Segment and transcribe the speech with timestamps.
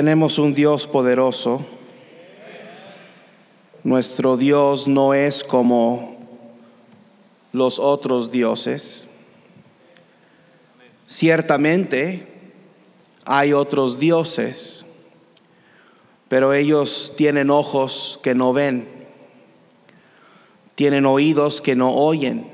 [0.00, 1.62] Tenemos un Dios poderoso.
[3.84, 6.16] Nuestro Dios no es como
[7.52, 9.06] los otros dioses.
[11.06, 12.26] Ciertamente
[13.26, 14.86] hay otros dioses,
[16.28, 18.88] pero ellos tienen ojos que no ven,
[20.76, 22.50] tienen oídos que no oyen,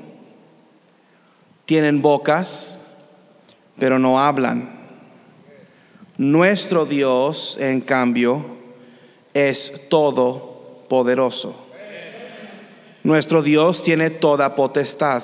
[1.63, 2.81] tienen bocas,
[3.79, 4.76] pero no hablan.
[6.17, 8.43] Nuestro Dios, en cambio,
[9.35, 11.55] es todopoderoso.
[13.03, 15.21] Nuestro Dios tiene toda potestad.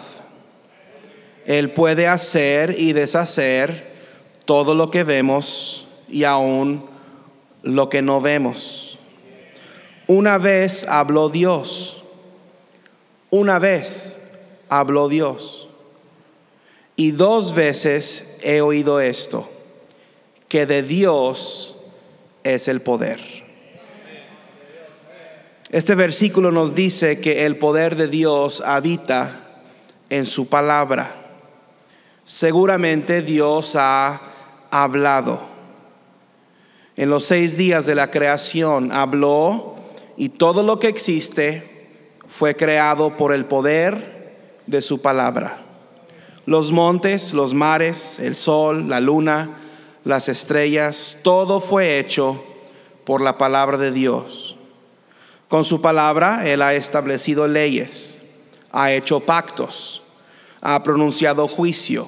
[1.47, 3.91] Él puede hacer y deshacer
[4.45, 6.85] todo lo que vemos y aún
[7.63, 8.99] lo que no vemos.
[10.05, 12.03] Una vez habló Dios.
[13.31, 14.19] Una vez
[14.69, 15.67] habló Dios.
[16.95, 19.49] Y dos veces he oído esto
[20.53, 21.75] que de Dios
[22.43, 23.19] es el poder.
[25.71, 29.47] Este versículo nos dice que el poder de Dios habita
[30.11, 31.11] en su palabra.
[32.23, 34.21] Seguramente Dios ha
[34.69, 35.41] hablado.
[36.97, 39.77] En los seis días de la creación habló
[40.17, 41.87] y todo lo que existe
[42.27, 44.35] fue creado por el poder
[44.67, 45.63] de su palabra.
[46.45, 49.62] Los montes, los mares, el sol, la luna,
[50.03, 52.43] las estrellas, todo fue hecho
[53.05, 54.55] por la palabra de Dios.
[55.47, 58.19] Con su palabra Él ha establecido leyes,
[58.71, 60.01] ha hecho pactos,
[60.61, 62.07] ha pronunciado juicio,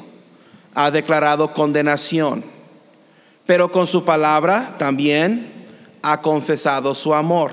[0.73, 2.43] ha declarado condenación,
[3.45, 5.65] pero con su palabra también
[6.01, 7.51] ha confesado su amor,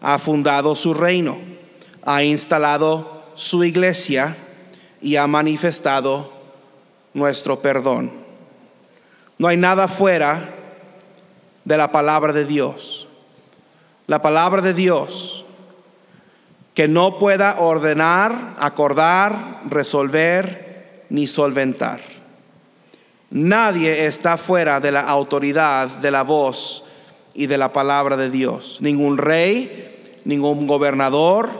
[0.00, 1.38] ha fundado su reino,
[2.04, 4.36] ha instalado su iglesia
[5.00, 6.32] y ha manifestado
[7.14, 8.25] nuestro perdón.
[9.38, 10.54] No hay nada fuera
[11.64, 13.08] de la palabra de Dios.
[14.06, 15.44] La palabra de Dios
[16.76, 22.00] que no pueda ordenar, acordar, resolver ni solventar.
[23.30, 26.84] Nadie está fuera de la autoridad de la voz
[27.32, 28.76] y de la palabra de Dios.
[28.80, 31.50] Ningún rey, ningún gobernador,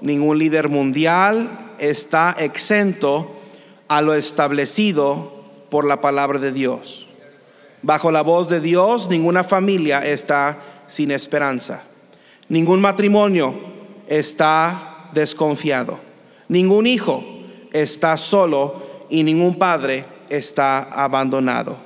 [0.00, 3.30] ningún líder mundial está exento
[3.88, 7.01] a lo establecido por la palabra de Dios.
[7.82, 11.82] Bajo la voz de Dios, ninguna familia está sin esperanza.
[12.48, 13.58] Ningún matrimonio
[14.06, 15.98] está desconfiado.
[16.48, 17.24] Ningún hijo
[17.72, 21.76] está solo y ningún padre está abandonado.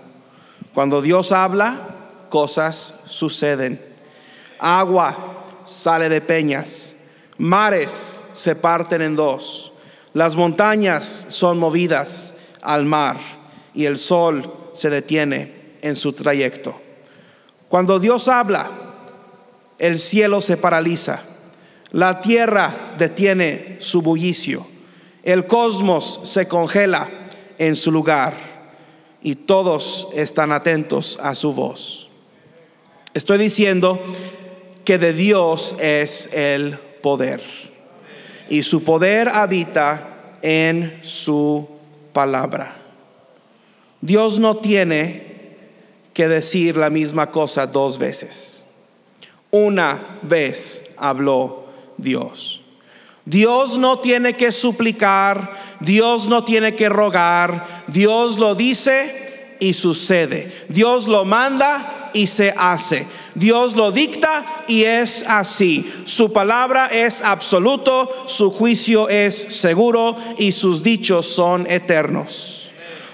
[0.74, 1.78] Cuando Dios habla,
[2.28, 3.82] cosas suceden.
[4.58, 5.16] Agua
[5.64, 6.94] sale de peñas,
[7.38, 9.72] mares se parten en dos,
[10.12, 13.16] las montañas son movidas al mar
[13.74, 15.55] y el sol se detiene
[15.86, 16.80] en su trayecto.
[17.68, 18.70] Cuando Dios habla,
[19.78, 21.22] el cielo se paraliza,
[21.90, 24.66] la tierra detiene su bullicio,
[25.22, 27.08] el cosmos se congela
[27.58, 28.34] en su lugar
[29.22, 32.08] y todos están atentos a su voz.
[33.14, 34.00] Estoy diciendo
[34.84, 37.42] que de Dios es el poder
[38.48, 41.68] y su poder habita en su
[42.12, 42.76] palabra.
[44.00, 45.25] Dios no tiene
[46.16, 48.64] que decir la misma cosa dos veces.
[49.50, 51.66] Una vez habló
[51.98, 52.62] Dios.
[53.26, 60.64] Dios no tiene que suplicar, Dios no tiene que rogar, Dios lo dice y sucede.
[60.70, 63.06] Dios lo manda y se hace.
[63.34, 65.92] Dios lo dicta y es así.
[66.06, 72.55] Su palabra es absoluto, su juicio es seguro y sus dichos son eternos.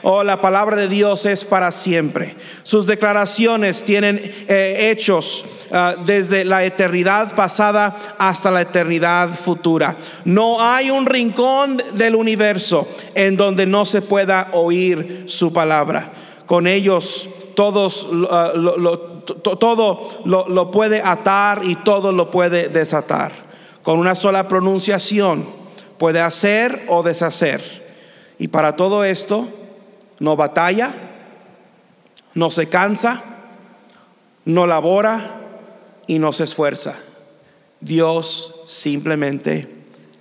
[0.04, 2.34] Oh, la palabra de Dios es para siempre.
[2.64, 9.94] Sus declaraciones tienen eh, hechos ah, desde la eternidad pasada hasta la eternidad futura.
[10.24, 16.10] No hay un rincón del universo en donde no se pueda oír su palabra.
[16.46, 18.50] Con ellos todos ah,
[19.60, 23.30] todo lo puede atar y todo lo puede desatar.
[23.84, 25.46] Con una sola pronunciación
[25.96, 27.62] puede hacer o deshacer.
[28.40, 29.46] Y para todo esto
[30.22, 30.94] no batalla,
[32.34, 33.20] no se cansa,
[34.44, 35.40] no labora
[36.06, 36.94] y no se esfuerza.
[37.80, 39.68] Dios simplemente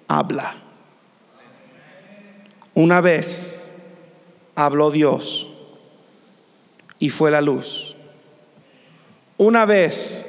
[0.07, 0.55] habla.
[2.73, 3.63] Una vez
[4.55, 5.47] habló Dios
[6.97, 7.95] y fue la luz.
[9.37, 10.25] Una vez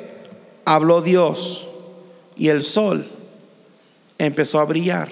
[0.66, 1.66] habló Dios
[2.36, 3.08] y el sol
[4.18, 5.08] empezó a brillar.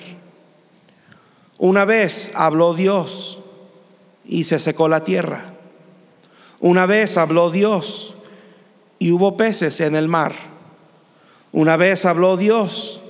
[1.57, 3.40] Una vez habló Dios
[4.31, 5.43] y se secó la tierra.
[6.61, 8.15] Una vez habló Dios
[9.01, 10.33] y hubo peces en el mar.
[11.51, 13.03] Una vez habló Dios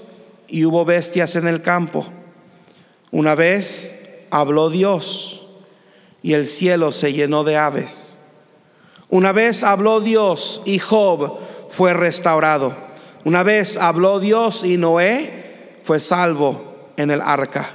[0.49, 2.07] y hubo bestias en el campo.
[3.11, 5.47] Una vez habló Dios
[6.23, 8.17] y el cielo se llenó de aves.
[9.11, 12.75] Una vez habló Dios y Job fue restaurado.
[13.27, 17.73] Una vez habló Dios y Noé fue salvo en el arca.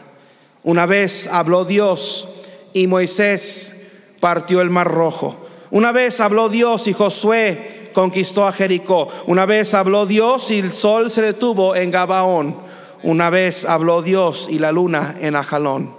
[0.63, 2.27] Una vez habló Dios
[2.75, 3.73] y Moisés
[4.19, 5.37] partió el mar rojo.
[5.71, 9.07] Una vez habló Dios y Josué conquistó a Jericó.
[9.27, 12.57] Una vez habló Dios y el sol se detuvo en Gabaón.
[13.01, 15.95] Una vez habló Dios y la luna en Ajalón.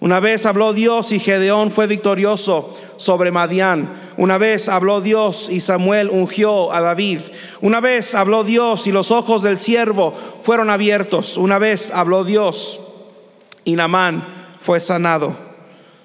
[0.00, 3.88] Una vez habló Dios y Gedeón fue victorioso sobre Madián.
[4.16, 7.20] Una vez habló Dios y Samuel ungió a David.
[7.60, 11.36] Una vez habló Dios y los ojos del siervo fueron abiertos.
[11.36, 12.80] Una vez habló Dios
[13.62, 15.47] y Namán fue sanado.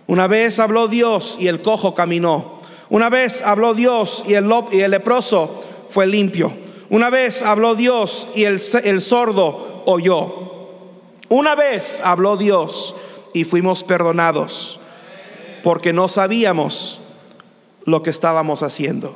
[0.08, 2.62] Una vez habló Dios y el cojo caminó.
[2.90, 6.54] Una vez habló Dios y el, y el leproso fue limpio.
[6.90, 10.44] Una vez habló Dios y el, el sordo oyó.
[11.30, 12.96] Una vez habló Dios
[13.34, 14.80] y fuimos perdonados
[15.64, 17.00] porque no sabíamos
[17.86, 19.16] lo que estábamos haciendo.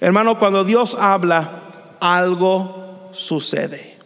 [0.00, 3.96] Hermano, cuando Dios habla, algo sucede.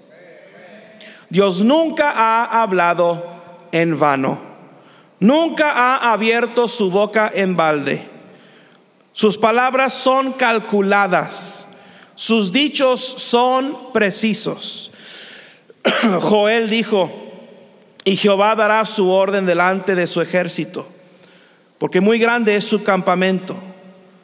[1.30, 3.24] Dios nunca ha hablado
[3.72, 4.55] en vano.
[5.26, 8.00] Nunca ha abierto su boca en balde.
[9.12, 11.66] Sus palabras son calculadas.
[12.14, 14.92] Sus dichos son precisos.
[16.20, 17.10] Joel dijo,
[18.04, 20.86] y Jehová dará su orden delante de su ejército,
[21.78, 23.58] porque muy grande es su campamento,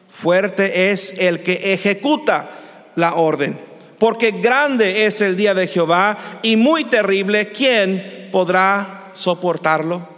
[0.09, 2.49] fuerte es el que ejecuta
[2.95, 3.59] la orden.
[3.99, 10.12] porque grande es el día de Jehová y muy terrible, ¿quién podrá soportarlo?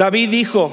[0.00, 0.72] David dijo,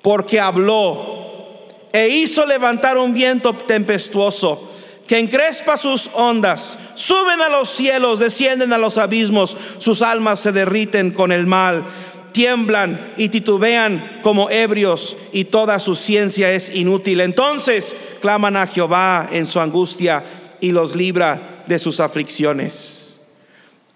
[0.00, 4.70] porque habló e hizo levantar un viento tempestuoso
[5.06, 10.50] que encrespa sus ondas, suben a los cielos, descienden a los abismos, sus almas se
[10.50, 11.84] derriten con el mal,
[12.32, 17.20] tiemblan y titubean como ebrios y toda su ciencia es inútil.
[17.20, 20.24] Entonces claman a Jehová en su angustia
[20.58, 23.20] y los libra de sus aflicciones.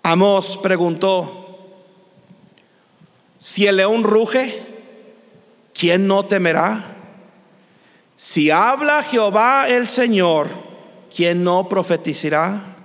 [0.02, 1.43] Amós preguntó,
[3.44, 4.62] si el león ruge,
[5.74, 6.96] ¿quién no temerá?
[8.16, 10.48] Si habla Jehová el Señor,
[11.14, 12.78] ¿quién no profetizará?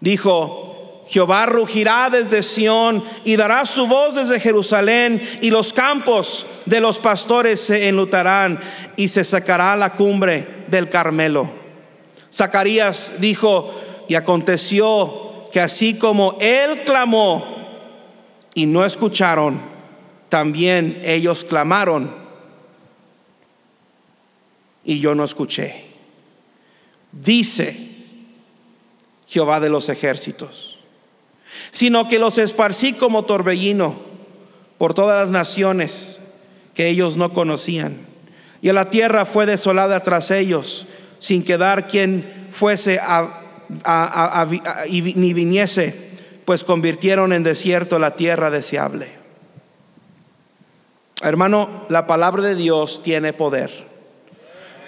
[0.00, 6.80] Dijo, Jehová rugirá desde Sión y dará su voz desde Jerusalén y los campos de
[6.80, 8.58] los pastores se enlutarán
[8.96, 11.48] y se sacará la cumbre del Carmelo.
[12.34, 13.72] Zacarías dijo,
[14.08, 17.61] y aconteció que así como él clamó
[18.54, 19.60] y no escucharon,
[20.28, 22.14] también ellos clamaron
[24.84, 25.86] y yo no escuché.
[27.12, 27.76] Dice
[29.26, 30.78] Jehová de los ejércitos,
[31.70, 34.00] sino que los esparcí como torbellino
[34.78, 36.20] por todas las naciones
[36.74, 37.98] que ellos no conocían.
[38.62, 40.86] Y a la tierra fue desolada tras ellos
[41.18, 42.98] sin quedar quien fuese
[44.86, 46.10] ni viniese,
[46.44, 49.12] pues convirtieron en desierto la tierra deseable.
[51.22, 53.70] Hermano, la palabra de Dios tiene poder.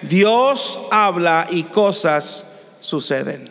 [0.02, 2.46] Dios habla y cosas
[2.80, 3.50] suceden.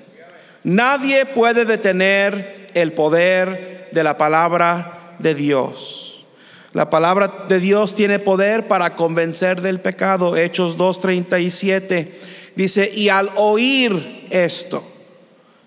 [0.63, 6.25] Nadie puede detener el poder de la palabra de Dios.
[6.74, 10.36] La palabra de Dios tiene poder para convencer del pecado.
[10.36, 12.12] Hechos 2.37
[12.55, 14.83] Dice, y al oír esto,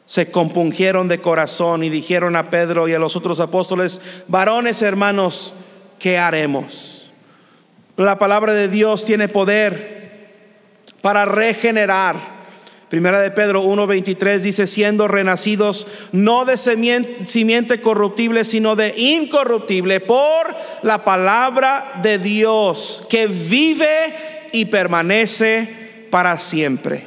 [0.07, 5.53] se compungieron de corazón y dijeron a Pedro y a los otros apóstoles, varones hermanos,
[5.99, 7.11] ¿qué haremos?
[7.97, 9.97] La palabra de Dios tiene poder
[11.01, 12.37] para regenerar.
[12.89, 20.55] Primera de Pedro 1:23 dice, siendo renacidos no de simiente corruptible, sino de incorruptible, por
[20.83, 27.03] la palabra de Dios, que vive y permanece para siempre.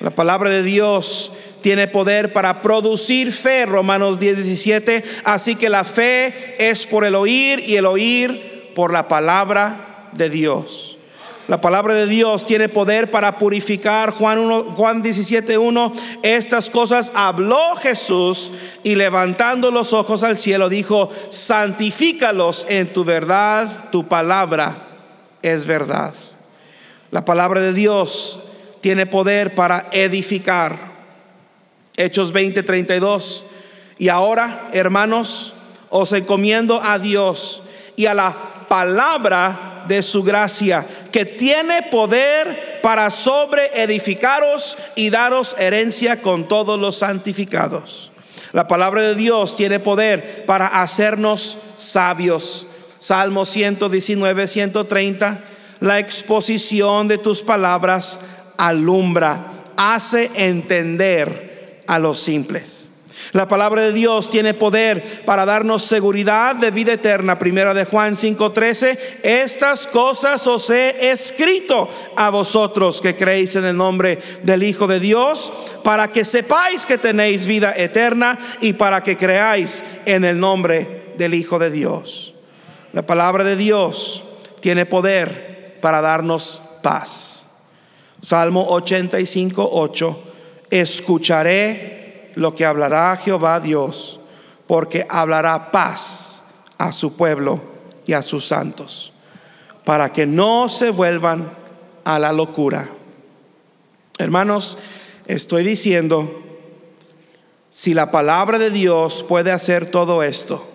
[0.00, 1.32] La palabra de Dios
[1.64, 5.02] tiene poder para producir fe, Romanos 10, 17.
[5.24, 10.28] Así que la fe es por el oír y el oír por la palabra de
[10.28, 10.98] Dios.
[11.48, 14.10] La palabra de Dios tiene poder para purificar.
[14.10, 15.92] Juan, 1, Juan 17, 1.
[16.22, 18.52] Estas cosas habló Jesús
[18.82, 24.86] y levantando los ojos al cielo dijo, santifícalos en tu verdad, tu palabra
[25.40, 26.12] es verdad.
[27.10, 28.40] La palabra de Dios
[28.82, 30.93] tiene poder para edificar.
[31.96, 33.44] Hechos 20, 32.
[33.98, 35.54] Y ahora, hermanos,
[35.90, 37.62] os encomiendo a Dios
[37.96, 38.34] y a la
[38.68, 46.80] palabra de su gracia, que tiene poder para sobre edificaros y daros herencia con todos
[46.80, 48.10] los santificados.
[48.52, 52.66] La palabra de Dios tiene poder para hacernos sabios.
[52.98, 55.44] Salmo 119, 130
[55.84, 58.20] la exposición de tus palabras
[58.56, 61.53] alumbra, hace entender
[61.86, 62.90] a los simples.
[63.32, 67.38] La palabra de Dios tiene poder para darnos seguridad de vida eterna.
[67.38, 73.76] Primera de Juan 5:13, estas cosas os he escrito a vosotros que creéis en el
[73.76, 79.16] nombre del Hijo de Dios, para que sepáis que tenéis vida eterna y para que
[79.16, 82.34] creáis en el nombre del Hijo de Dios.
[82.92, 84.24] La palabra de Dios
[84.60, 87.46] tiene poder para darnos paz.
[88.22, 90.33] Salmo 85, 8.
[90.74, 94.18] Escucharé lo que hablará Jehová Dios,
[94.66, 96.42] porque hablará paz
[96.78, 97.62] a su pueblo
[98.06, 99.12] y a sus santos,
[99.84, 101.50] para que no se vuelvan
[102.04, 102.88] a la locura.
[104.18, 104.76] Hermanos,
[105.26, 106.42] estoy diciendo,
[107.70, 110.66] si la palabra de Dios puede hacer todo esto,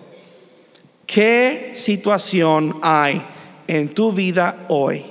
[1.06, 3.22] ¿qué situación hay?
[3.70, 5.04] en tu vida hoy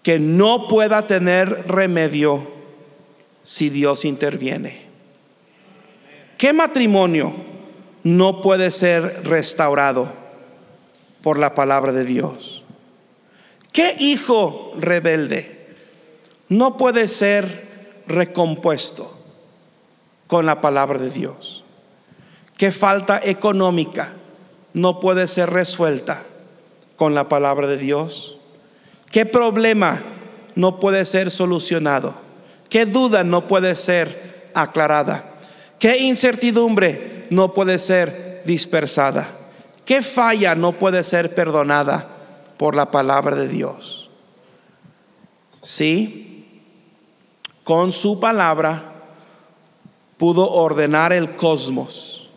[0.00, 2.46] que no pueda tener remedio
[3.42, 4.82] si Dios interviene?
[6.38, 7.34] ¿Qué matrimonio
[8.02, 10.10] no puede ser restaurado
[11.22, 12.64] por la palabra de Dios?
[13.72, 15.74] ¿Qué hijo rebelde
[16.48, 19.16] no puede ser recompuesto
[20.26, 21.64] con la palabra de Dios?
[22.56, 24.14] ¿Qué falta económica
[24.72, 26.22] no puede ser resuelta
[26.96, 28.36] con la palabra de Dios?
[29.10, 30.02] ¿Qué problema
[30.54, 32.29] no puede ser solucionado
[32.70, 35.34] ¿Qué duda no puede ser aclarada?
[35.78, 39.28] ¿Qué incertidumbre no puede ser dispersada?
[39.84, 42.06] ¿Qué falla no puede ser perdonada
[42.56, 44.08] por la palabra de Dios?
[45.62, 46.62] Sí,
[47.64, 48.90] con su palabra
[50.16, 52.28] pudo ordenar el cosmos.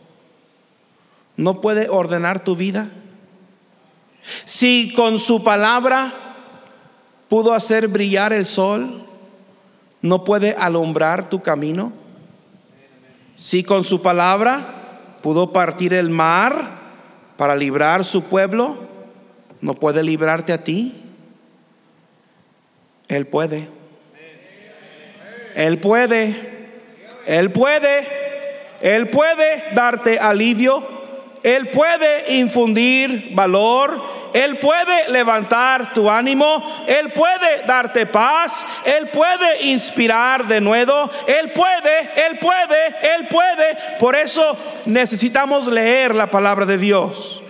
[1.37, 2.89] ¿No puede ordenar tu vida?
[4.45, 6.35] Si con su palabra
[7.27, 9.05] pudo hacer brillar el sol,
[10.03, 11.93] ¿no puede alumbrar tu camino?
[13.37, 16.69] Si con su palabra pudo partir el mar
[17.37, 18.77] para librar su pueblo,
[19.61, 21.01] ¿no puede librarte a ti?
[23.07, 23.69] Él puede.
[25.55, 26.35] Él puede.
[27.25, 28.07] Él puede.
[28.81, 30.85] Él puede darte alivio.
[31.43, 34.23] Él puede infundir valor.
[34.33, 41.51] Él puede levantar tu ánimo, Él puede darte paz, Él puede inspirar de nuevo, Él
[41.51, 43.77] puede, Él puede, Él puede.
[43.99, 47.43] Por eso necesitamos leer la palabra de Dios.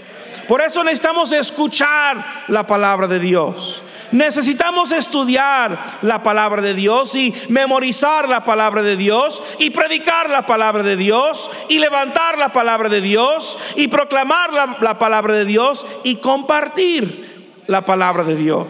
[0.46, 3.82] Por eso necesitamos escuchar la palabra de Dios.
[4.14, 10.46] Necesitamos estudiar la palabra de Dios y memorizar la palabra de Dios y predicar la
[10.46, 15.88] palabra de Dios y levantar la palabra de Dios y proclamar la, palabra de Dios
[16.04, 18.68] y compartir la palabra de Dios.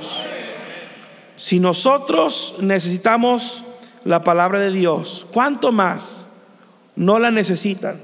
[1.35, 3.65] Si nosotros necesitamos
[4.05, 6.25] la palabra de Dios, ¿cuánto más
[6.95, 7.99] no la necesitan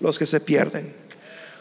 [0.00, 1.01] los que se pierden?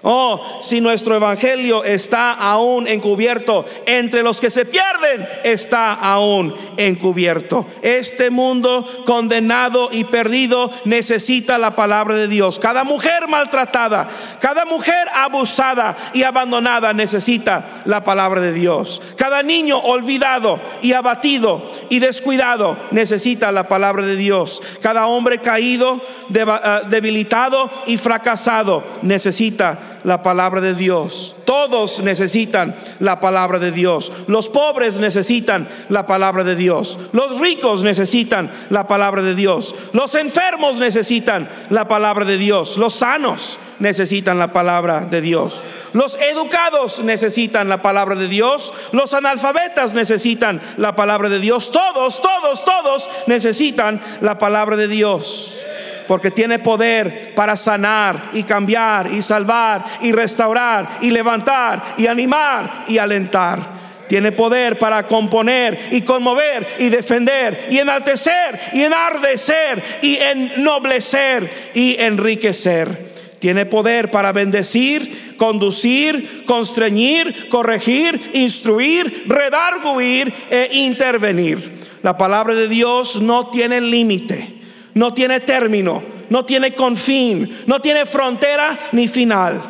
[0.04, 7.68] Oh, si nuestro evangelio está aún encubierto, entre los que se pierden está aún encubierto.
[7.84, 12.58] Este mundo condenado y perdido necesita la palabra de Dios.
[12.58, 14.10] Cada mujer maltratada,
[14.40, 19.04] cada mujer abusada y abandonada necesita la palabra de Dios.
[19.18, 24.64] Cada niño olvidado y abatido y descuidado necesita la palabra de Dios.
[24.82, 26.02] Cada hombre caído,
[26.34, 26.46] eh,
[26.90, 31.36] debilitado y fracasado necesita la palabra de Dios.
[31.46, 34.12] Todos necesitan la palabra de Dios.
[34.28, 36.98] Los pobres necesitan la palabra de Dios.
[37.12, 39.76] Los ricos necesitan la palabra de Dios.
[39.94, 42.78] Los enfermos necesitan la palabra de Dios.
[42.78, 45.64] Los sanos necesitan la palabra de Dios.
[45.94, 48.74] Los educados necesitan la palabra de Dios.
[48.92, 51.72] Los analfabetas necesitan la palabra de Dios.
[51.72, 55.61] Todos, todos, todos necesitan la palabra de Dios
[56.08, 62.86] porque tiene poder para sanar y cambiar y salvar y restaurar y levantar y animar
[62.88, 63.82] y alentar.
[64.08, 71.96] Tiene poder para componer y conmover y defender y enaltecer y enardecer y ennoblecer y
[71.98, 73.12] enriquecer.
[73.40, 81.80] Tiene poder para bendecir, conducir, constreñir, corregir, instruir, redarguir e intervenir.
[82.04, 84.61] La palabra de Dios no tiene límite
[84.93, 89.62] no tiene término, no tiene confín, no tiene frontera ni final.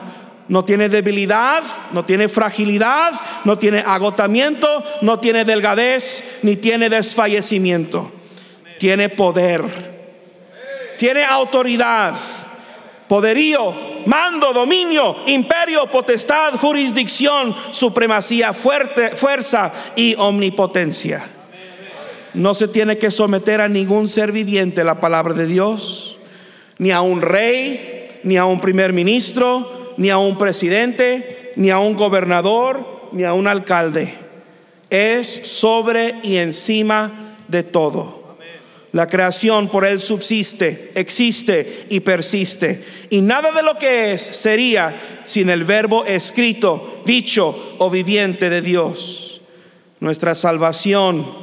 [0.47, 3.13] No tiene debilidad, no tiene fragilidad,
[3.45, 8.11] no tiene agotamiento, no tiene delgadez, ni tiene desfallecimiento.
[8.77, 9.63] Tiene poder,
[10.97, 12.15] tiene autoridad,
[13.07, 21.29] poderío, mando, dominio, imperio, potestad, jurisdicción, supremacía, fuerte, fuerza y omnipotencia
[22.33, 26.17] no se tiene que someter a ningún ser viviente la palabra de Dios,
[26.77, 31.79] ni a un rey, ni a un primer ministro, ni a un presidente, ni a
[31.79, 34.13] un gobernador, ni a un alcalde.
[34.89, 38.21] Es sobre y encima de todo.
[38.93, 42.83] La creación por él subsiste, existe y persiste.
[43.09, 48.61] Y nada de lo que es sería sin el verbo escrito, dicho o viviente de
[48.61, 49.41] Dios.
[50.01, 51.40] Nuestra salvación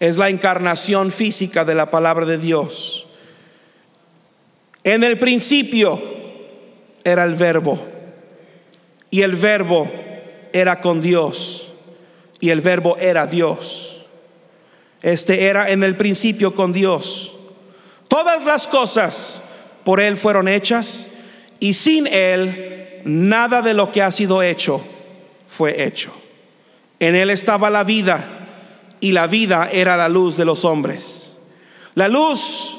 [0.00, 3.06] es la encarnación física de la palabra de Dios.
[4.84, 6.00] En el principio
[7.04, 7.78] era el verbo
[9.10, 9.90] y el verbo
[10.52, 11.70] era con Dios
[12.40, 14.04] y el verbo era Dios.
[15.02, 17.32] Este era en el principio con Dios.
[18.06, 19.42] Todas las cosas
[19.84, 21.10] por Él fueron hechas
[21.60, 24.80] y sin Él nada de lo que ha sido hecho
[25.46, 26.12] fue hecho.
[27.00, 28.37] En Él estaba la vida
[29.00, 31.32] y la vida era la luz de los hombres.
[31.94, 32.78] La luz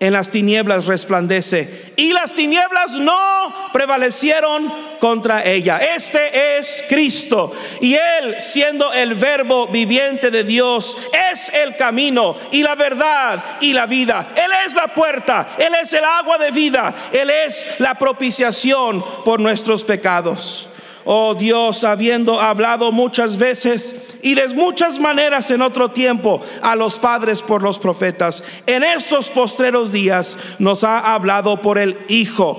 [0.00, 5.78] en las tinieblas resplandece y las tinieblas no prevalecieron contra ella.
[5.78, 10.96] Este es Cristo y Él siendo el verbo viviente de Dios
[11.32, 14.32] es el camino y la verdad y la vida.
[14.36, 19.40] Él es la puerta, Él es el agua de vida, Él es la propiciación por
[19.40, 20.68] nuestros pecados.
[21.10, 26.98] Oh Dios, habiendo hablado muchas veces y de muchas maneras en otro tiempo a los
[26.98, 32.58] padres por los profetas, en estos postreros días nos ha hablado por el Hijo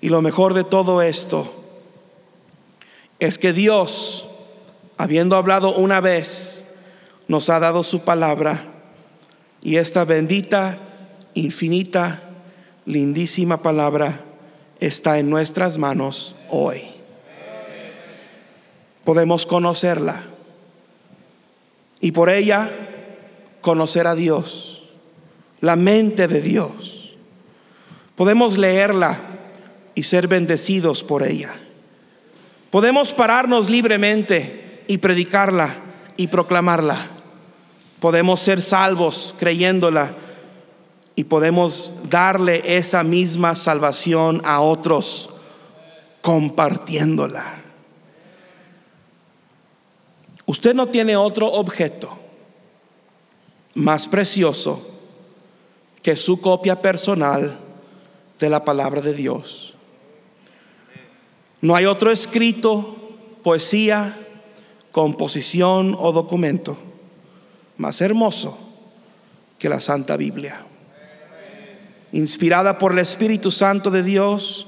[0.00, 1.52] y lo mejor de todo esto
[3.18, 4.26] es que Dios,
[4.98, 6.64] habiendo hablado una vez,
[7.28, 8.64] nos ha dado su palabra
[9.62, 10.78] y esta bendita,
[11.34, 12.22] infinita,
[12.84, 14.24] lindísima palabra
[14.80, 16.82] está en nuestras manos hoy.
[19.04, 20.22] Podemos conocerla
[22.00, 22.70] y por ella
[23.60, 24.82] conocer a Dios,
[25.60, 26.95] la mente de Dios
[28.16, 29.18] Podemos leerla
[29.94, 31.54] y ser bendecidos por ella.
[32.70, 35.76] Podemos pararnos libremente y predicarla
[36.16, 37.08] y proclamarla.
[38.00, 40.14] Podemos ser salvos creyéndola
[41.14, 45.30] y podemos darle esa misma salvación a otros
[46.22, 47.62] compartiéndola.
[50.46, 52.16] Usted no tiene otro objeto
[53.74, 54.86] más precioso
[56.02, 57.65] que su copia personal
[58.38, 59.74] de la palabra de Dios.
[61.60, 62.96] No hay otro escrito,
[63.42, 64.16] poesía,
[64.92, 66.76] composición o documento
[67.76, 68.58] más hermoso
[69.58, 70.62] que la Santa Biblia.
[72.12, 74.66] Inspirada por el Espíritu Santo de Dios,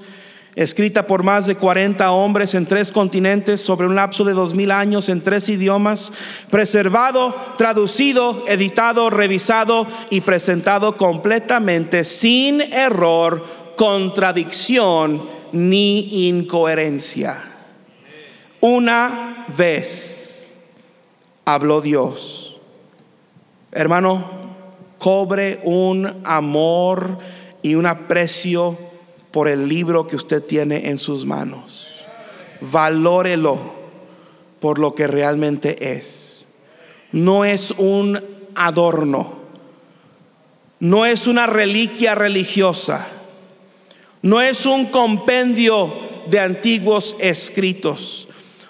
[0.54, 4.72] escrita por más de 40 hombres en tres continentes sobre un lapso de dos mil
[4.72, 6.12] años en tres idiomas,
[6.50, 13.44] preservado, traducido, editado, revisado y presentado completamente sin error,
[13.78, 17.40] contradicción ni incoherencia.
[18.60, 20.52] Una vez
[21.44, 22.56] habló Dios.
[23.70, 24.24] Hermano,
[24.98, 27.18] cobre un amor
[27.62, 28.76] y un aprecio
[29.30, 31.86] por el libro que usted tiene en sus manos.
[32.60, 33.58] Valórelo
[34.58, 36.46] por lo que realmente es.
[37.12, 38.20] No es un
[38.56, 39.38] adorno.
[40.80, 43.06] No es una reliquia religiosa
[44.22, 45.94] no es un compendio
[46.26, 48.28] de antiguos escritos,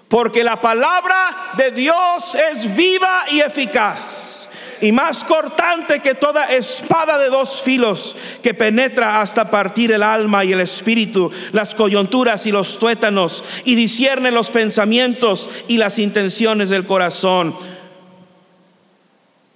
[0.08, 4.38] porque la palabra de Dios es viva y eficaz
[4.80, 10.44] y más cortante que toda espada de dos filos que penetra hasta partir el alma
[10.44, 16.68] y el espíritu, las coyunturas y los tuétanos, y discierne los pensamientos y las intenciones
[16.68, 17.56] del corazón.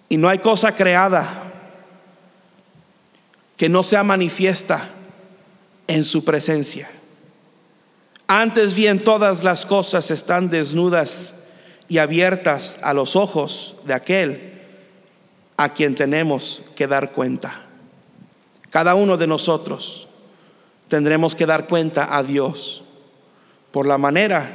[0.09, 1.52] Y no hay cosa creada
[3.57, 4.88] que no sea manifiesta
[5.87, 6.90] en su presencia.
[8.27, 11.35] Antes bien todas las cosas están desnudas
[11.88, 14.62] y abiertas a los ojos de aquel
[15.57, 17.66] a quien tenemos que dar cuenta.
[18.71, 20.09] Cada uno de nosotros
[20.88, 22.83] tendremos que dar cuenta a Dios
[23.71, 24.51] por la manera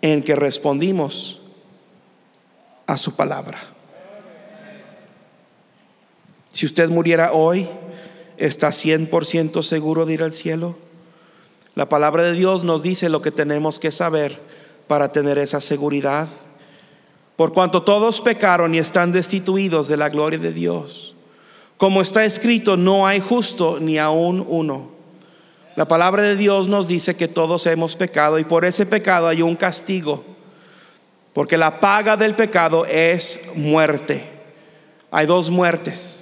[0.00, 1.40] en que respondimos
[2.86, 3.60] a su palabra.
[6.52, 7.68] Si usted muriera hoy,
[8.38, 10.76] ¿Está 100% seguro de ir al cielo?
[11.74, 14.40] La palabra de Dios nos dice lo que tenemos que saber
[14.86, 16.28] para tener esa seguridad.
[17.36, 21.14] Por cuanto todos pecaron y están destituidos de la gloria de Dios.
[21.76, 24.90] Como está escrito, no hay justo ni aún uno.
[25.74, 29.40] La palabra de Dios nos dice que todos hemos pecado y por ese pecado hay
[29.42, 30.24] un castigo.
[31.32, 34.24] Porque la paga del pecado es muerte.
[35.10, 36.21] Hay dos muertes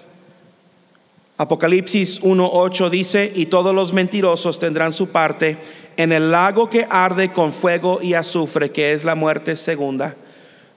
[1.40, 5.56] Apocalipsis 1.8 dice, y todos los mentirosos tendrán su parte
[5.96, 10.14] en el lago que arde con fuego y azufre, que es la muerte segunda.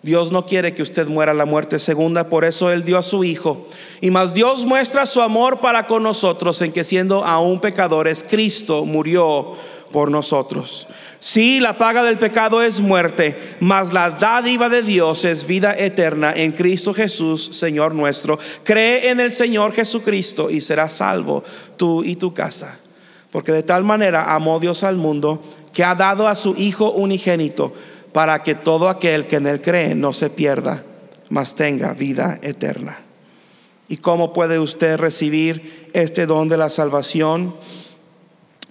[0.04, 3.26] Dios no quiere que usted muera la muerte segunda, por eso Él dio a su
[3.26, 3.67] Hijo.
[3.99, 8.86] Y más Dios muestra su amor para con nosotros en que siendo aún pecadores, Cristo
[8.86, 9.58] murió
[9.93, 10.88] por nosotros.
[11.21, 16.34] Sí, la paga del pecado es muerte, mas la dádiva de Dios es vida eterna
[16.36, 18.38] en Cristo Jesús, Señor nuestro.
[18.65, 21.45] Cree en el Señor Jesucristo y serás salvo
[21.77, 22.77] tú y tu casa.
[23.32, 27.73] Porque de tal manera amó Dios al mundo que ha dado a su Hijo unigénito
[28.12, 30.84] para que todo aquel que en él cree no se pierda,
[31.29, 32.99] mas tenga vida eterna.
[33.88, 37.56] ¿Y cómo puede usted recibir este don de la salvación?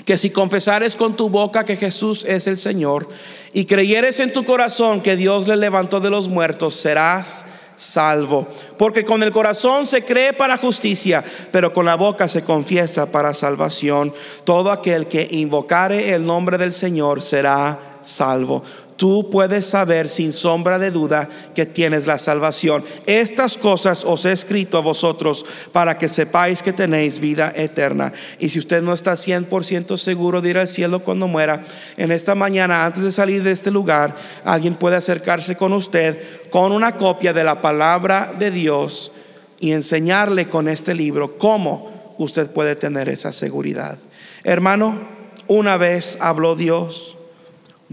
[0.04, 3.08] Que si confesares con tu boca que Jesús es el Señor
[3.52, 8.46] y creyeres en tu corazón que Dios le levantó de los muertos, serás salvo.
[8.78, 13.34] Porque con el corazón se cree para justicia, pero con la boca se confiesa para
[13.34, 14.12] salvación.
[14.44, 18.62] Todo aquel que invocare el nombre del Señor será salvo
[19.02, 22.84] tú puedes saber sin sombra de duda que tienes la salvación.
[23.06, 28.12] Estas cosas os he escrito a vosotros para que sepáis que tenéis vida eterna.
[28.38, 31.64] Y si usted no está 100% seguro de ir al cielo cuando muera,
[31.96, 36.70] en esta mañana, antes de salir de este lugar, alguien puede acercarse con usted con
[36.70, 39.10] una copia de la palabra de Dios
[39.58, 43.98] y enseñarle con este libro cómo usted puede tener esa seguridad.
[44.44, 45.08] Hermano,
[45.48, 47.16] una vez habló Dios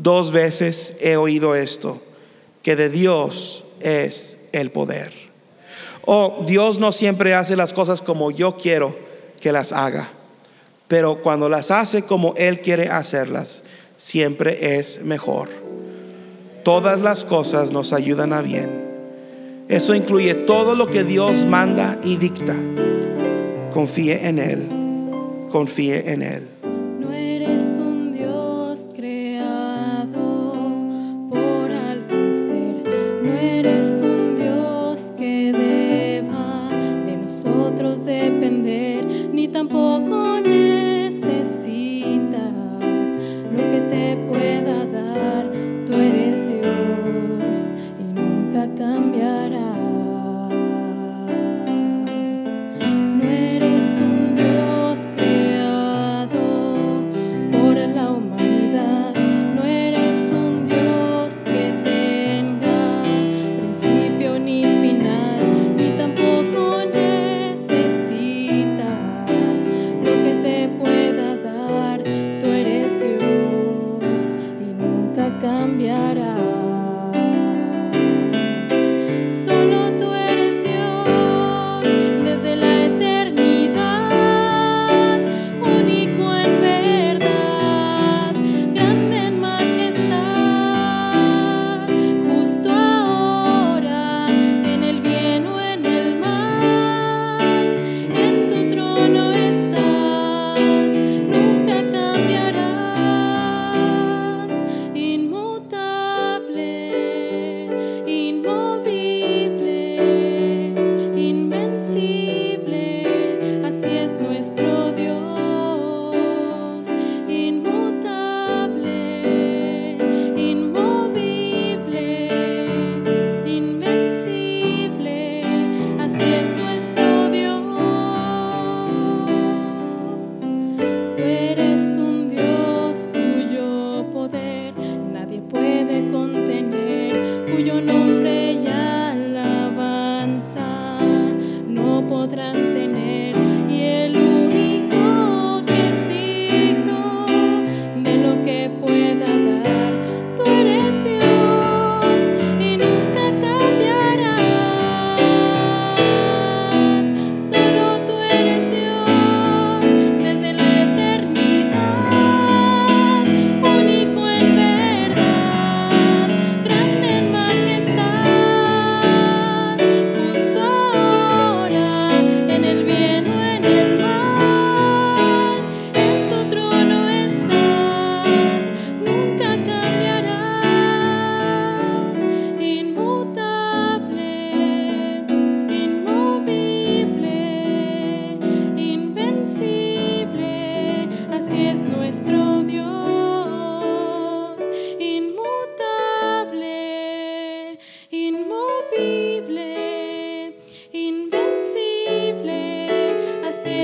[0.02, 2.02] Dos veces he oído esto,
[2.64, 5.12] que de Dios es el poder.
[6.06, 8.96] Oh, Dios no siempre hace las cosas como yo quiero
[9.42, 10.10] que las haga,
[10.88, 13.66] pero cuando las hace como Él quiere hacerlas,
[13.98, 15.50] siempre es mejor.
[16.64, 18.88] Todas las cosas nos ayudan a bien.
[19.68, 22.56] Eso incluye todo lo que Dios manda y dicta.
[23.74, 26.49] Confíe en Él, confíe en Él.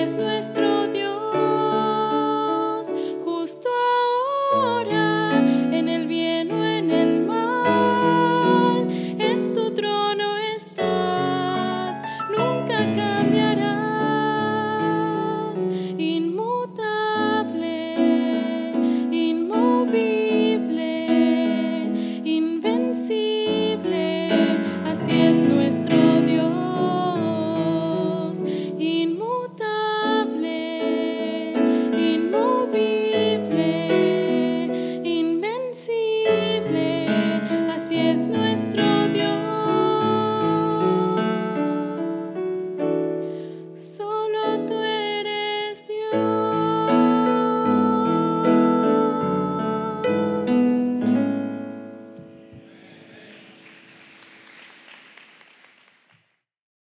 [0.04, 0.65] es nuestro